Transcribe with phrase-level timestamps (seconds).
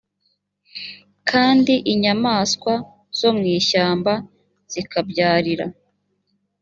[1.29, 2.73] kandi inyamaswa
[3.19, 4.13] zo mu ishyamba
[4.71, 5.65] zikabyarira